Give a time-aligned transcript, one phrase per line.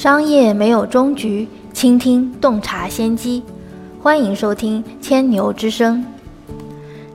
[0.00, 3.42] 商业没有终局，倾听洞察先机。
[4.02, 6.02] 欢迎收听千牛之声。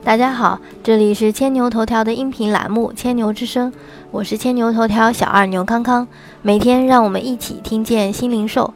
[0.04, 3.72] 大家好，这里是千牛头条的音频栏目《千牛之声》，
[4.12, 6.06] 我是千牛头条小二牛康康。
[6.42, 8.72] 每天让我们一起听见新零售。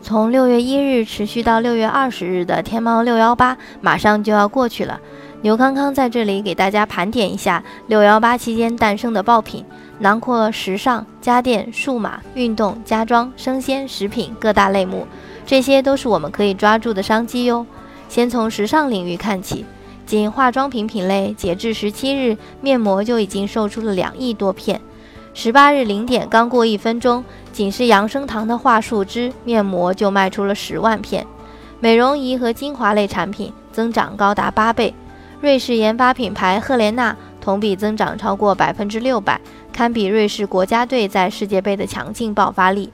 [0.00, 4.98] 从六月一日持续到六月二十日的天猫六幺八马上就要过去了，
[5.42, 9.62] 牛康康在这里给大家盘点一下六幺八期间诞生的爆品，
[10.00, 15.06] 囊括时尚、家电、数码、运动、家装、生鲜、食品各大类目，
[15.46, 17.64] 这些都是我们可以抓住的商机哟。
[18.08, 19.64] 先从时尚领域看起，
[20.04, 24.80] 仅化妆品品类，截至十七日，面膜就已经售出了两亿多片。
[25.32, 27.22] 十八日零点刚过一分钟。
[27.52, 31.26] 仅是养生堂的桦树汁面膜就卖出了十万片，
[31.80, 34.94] 美容仪和精华类产品增长高达八倍。
[35.40, 39.40] 瑞士研发品牌赫莲娜同比增长超过百分之六百，
[39.72, 42.92] 堪比瑞士国家队在世界杯的强劲爆发力。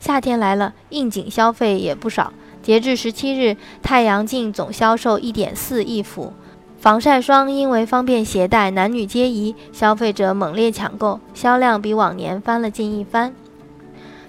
[0.00, 2.32] 夏天来了，应景消费也不少。
[2.62, 6.32] 截至十七日，太阳镜总销售一点四亿副，
[6.78, 13.32] 防晒霜因为方便携带，男女皆宜，消费者猛烈抢购，销量比往年翻了近一番。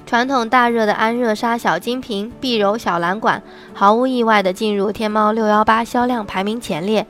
[0.05, 7.05] 传统大热的安热沙小金瓶、碧柔小蓝管，毫无意外地进入天猫六幺八销量排名前列。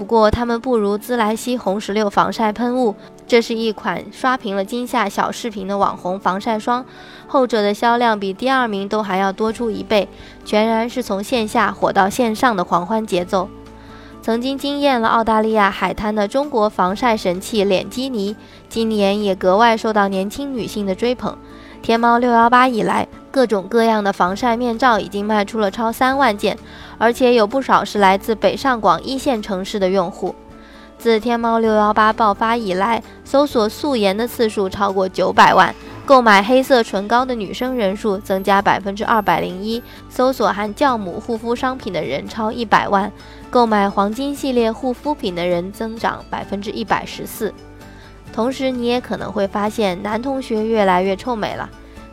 [0.00, 2.94] 不过，它们不如自来西红石榴防晒喷雾。
[3.26, 6.82] 这是一款刷屏了今夏小视频的网红防晒霜，
[7.26, 10.08] 后者的销量比第二名都还要多出一倍，
[10.42, 13.50] 全然是从线下火到线上的狂欢节奏。
[14.22, 18.34] 曾经惊艳了澳大利亚海滩的中国防晒神器脸基尼，
[18.70, 21.36] 今年也格外受到年轻女性的追捧。
[21.82, 26.58] 天猫六幺八以来，各种各样的防晒面罩已经卖出了超三万件，
[26.98, 30.34] 而且有不少是来自北上广一线城市的用户。
[30.98, 43.10] 自天猫六幺八爆发以来，搜索素颜的次数超过九百万，购买黑色唇膏的女生人数增加百分之二百零一，搜索含酵母护肤商品的人超一百万，
[43.48, 47.54] 购买黄金系列护肤品的人增长百分之一百十四。
[48.30, 51.70] 同时，你也可能会发现男同学越来越臭美了。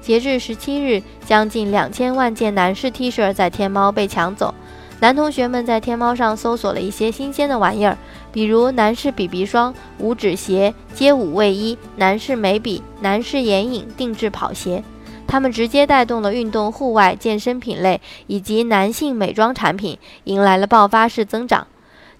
[0.07, 4.56] 截至十七日，将近两千万件男士 T 恤在天猫被抢走。
[5.01, 7.97] 男同学们在天猫上搜索了一些新鲜的玩意儿，
[8.31, 14.81] 比如男士 BB 霜、五指鞋、街舞卫衣、男士眉笔、男士眼影、定制跑鞋，
[15.28, 21.68] 他们直接带动了运动、户外、健身品类以及男性美妆产品，迎来了爆发式增长。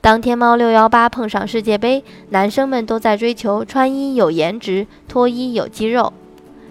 [0.02, 6.12] 当天猫六幺八碰上世界杯，男生们都在追求穿衣有颜值，脱衣有肌肉，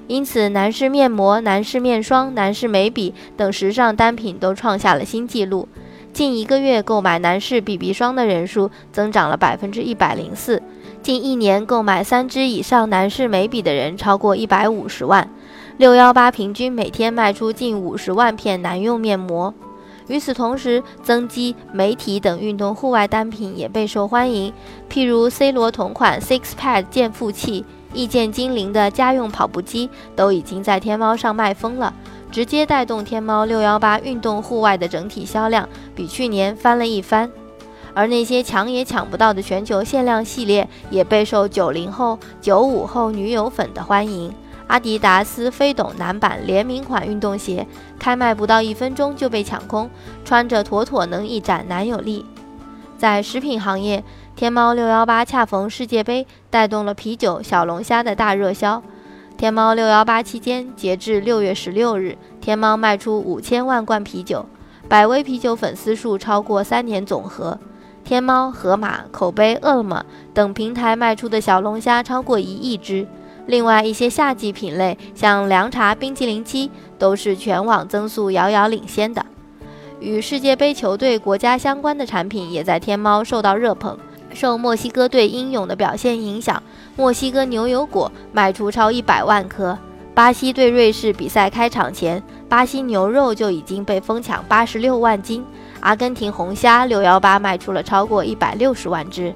[0.09, 5.69] 因此男士面膜、男士面霜、男士眉笔等时尚单品都创下了新纪录。
[6.13, 10.63] 近一个月购买男士 BB 霜的人数增长了百分之一百零四，
[11.03, 15.29] 近一年购买三支以上男士眉笔的人超过一百五十万。
[15.77, 19.53] 六幺八平均每天卖出近五十万片男用面膜。
[20.09, 24.53] 与此同时，增肌、媒体等运动户外单品也备受欢迎，
[24.89, 27.65] 譬如 C 罗同款 SixPad 健腹器、
[27.97, 31.95] 意见精灵的家用跑步机，都已经在天猫上卖疯了，
[32.31, 37.31] 直接带动天猫六幺八运动户外的整体销量比去年翻了一番。
[37.95, 44.31] 而那些抢也抢不到的全球限量系列，也备受九零后、九五后女友粉的欢迎。
[44.67, 47.67] 阿迪达斯飞董男版联名款运动鞋
[47.99, 49.89] 开卖不到一分钟就被抢空，
[50.25, 52.27] 穿着妥妥能一展男友力。
[52.97, 54.03] 在食品行业，
[54.35, 58.83] 天猫六幺八恰逢世界杯，带动了啤酒、小龙虾的大热销。
[59.37, 64.47] 天猫六幺八期间，截至六月十六日，天猫卖出五千万罐啤酒，
[64.89, 67.59] 百威啤酒粉丝数超过三年总和。
[68.03, 73.07] 天猫、盒马、口碑、饿了么等平台卖出的小龙虾超过一亿只。
[73.47, 79.27] 另外一些夏季品类，像凉茶、冰淇淋机，都是全网增速遥遥领先的。
[80.01, 83.99] 与世界杯球队国家相关的产品也在天猫受到热捧。
[84.35, 86.63] 受墨西哥队英勇的表现影响，
[86.95, 89.77] 墨西哥牛油果卖出超一百万颗。
[90.15, 95.45] 巴西对瑞士比赛开场前，巴西牛肉就已经被疯抢八十六万斤。
[95.81, 99.35] 阿根廷红虾六幺八卖出了超过一百六十万只。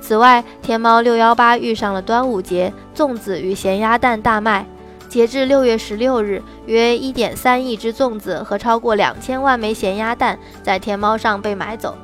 [0.00, 4.64] 此外，天猫六幺八遇上了端午节，粽子与咸鸭蛋大卖。
[5.08, 11.96] 截至六月十六日，约一点三亿只粽子和超过两千万枚咸鸭蛋在天猫上被买走。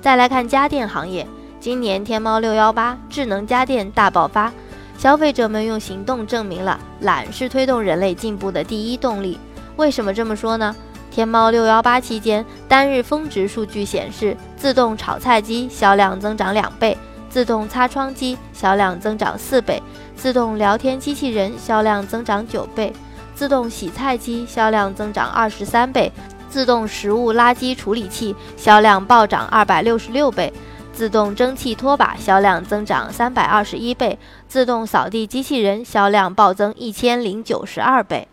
[0.00, 1.26] 再来看家电行业，
[1.60, 4.50] 今年天猫六幺八智能家电大爆发，
[4.96, 9.38] 消费者们用行动证明了懒是推动人类进步的第一动力。
[9.76, 10.74] 为什么这么说呢？
[11.10, 16.96] 天猫六幺八期间，单日峰值数据显示，自动炒菜机销量增长两倍。
[17.28, 19.82] 自动擦窗机销量增长四倍，
[20.14, 22.90] 自动聊天机器人销量增长九倍，
[23.36, 26.10] 自动洗菜机销量增长二十三倍，
[26.48, 30.50] 自动食物垃圾处理器销量暴涨二百六十六倍，
[30.90, 34.18] 自动蒸汽拖把销量增长三百二十一倍，
[34.48, 38.26] 自动扫地机器人销量暴增一千零九十二倍。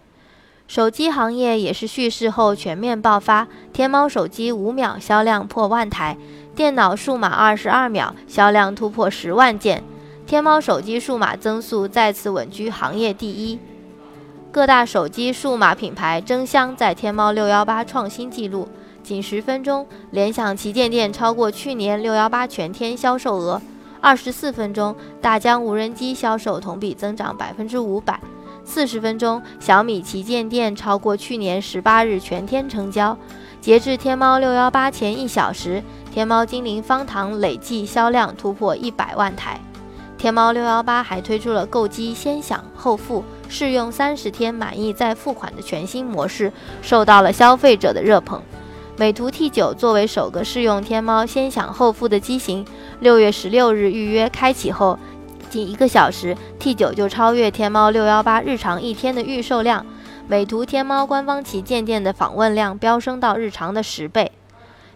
[0.69, 6.17] 手机行业也是蓄势后全面爆发，天猫手机五秒销量破万台，
[6.55, 9.83] 电脑数码二十二秒销量突破十万件，
[10.25, 13.59] 天猫手机数码增速再次稳居行业第一。
[14.53, 18.69] 各大手机数码品牌争相在天猫六幺八创新纪录，
[19.01, 23.59] 仅十分钟，联想旗舰店超过去年六幺八全天销售额；
[23.99, 28.19] 二十四分钟，大疆无人机销售同比增长百分之五百。
[28.63, 33.17] 四十分钟，小米旗舰店超过去年十八日全天成交。
[33.59, 35.81] 截至天猫六幺八前一小时，
[36.13, 39.59] 天猫精灵方糖累计销量突破一百万台。
[40.23, 46.49] 天猫六幺八还推出了购机先享后付、试用三十天满意再付款的全新模式，
[46.81, 48.41] 受到了消费者的热捧。
[48.95, 52.65] 美图 T 九作为首个试用天猫先享后付的机型，
[53.01, 54.97] 六月十六日预约开启后。
[55.49, 59.85] 仅一个小时，T9 就超越天猫六幺八日常一天的预售量，
[60.29, 64.31] 美图天猫官方旗舰店的访问量飙升到日常的十倍。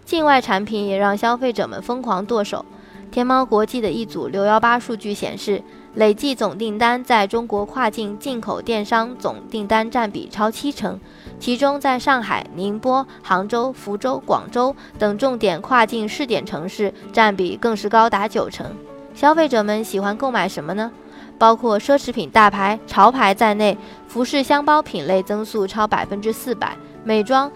[0.05, 2.63] 境外产品也让消费者们疯狂剁手。
[3.11, 5.61] 天猫国际的一组六幺八数据显示，
[5.95, 10.99] 累计总订单在中国跨境进口电商总订单占比超七成，
[11.39, 18.67] 其中在上海、宁波、杭州、福州、广州等重点跨境试点城市占比更是高达九成。
[19.15, 20.91] 消费者们喜欢购买什么呢？
[21.39, 23.77] 包括奢侈品大牌、潮牌在内，
[24.07, 27.51] 服饰箱包品类增速超百分之四百，美妆、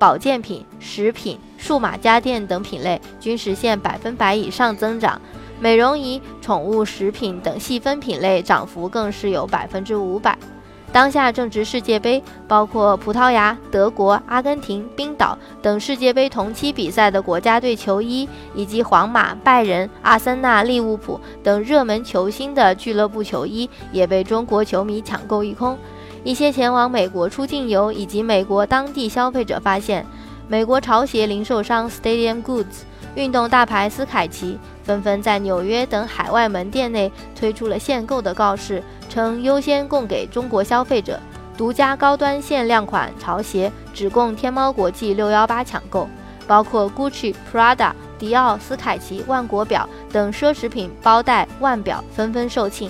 [0.00, 5.20] 保健品、食品、数码家电等品类均实现百分百以上增长，
[5.60, 10.38] 美容仪、宠物食品等细分品类涨幅更是有百分之五百。
[10.90, 25.78] 当下正值世界杯，包括葡萄牙、德国、阿根廷、冰岛等世界杯同期比赛的国家队球衣，以及皇马、拜仁、阿森纳、利物浦等热门球星的俱乐部球衣，也被中国球迷抢购一空。
[26.22, 30.04] 一些前往美国出境游以及美国当地消费者发现，
[30.48, 32.82] 美国潮鞋零售商 Stadium Goods、
[33.14, 38.82] 运动大牌斯凯奇纷纷在纽约等海外门店内推出了限购的告示。
[39.08, 41.18] 称优先供给中国消费者，
[41.56, 46.08] 独家高端限量款潮鞋只供天猫国际六幺八抢购，
[46.46, 47.90] 包括 Gucci、Prada、
[48.20, 52.88] 迪奥、斯凯奇、万国表等奢侈品包袋腕表纷纷售罄。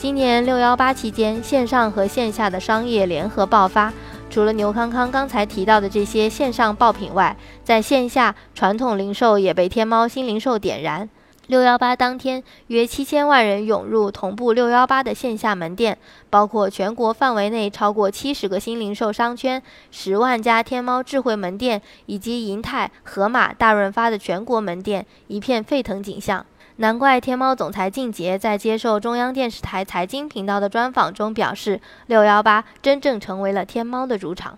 [0.00, 3.92] 今年六幺八期间，线上和线下的商业联合爆发，
[4.30, 11.10] 除了牛康康刚才提到的这些线上爆品外，在线下传统零售也被天猫新零售点燃。
[11.48, 15.98] 六幺八当天，约七千万人涌入同步六幺八的线下门店，
[16.30, 19.60] 包括全国范围内超过七十个新零售商圈、
[19.90, 26.46] 十万家天猫智慧门店，以及银泰、盒马、大润发的全国门店，一片沸腾景象。
[26.80, 34.56] 难怪天猫总裁靳杰在接受中央电视台财经频道的专访中表示，六幺八真正成为了天猫的主场。